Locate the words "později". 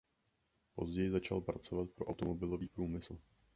0.75-1.09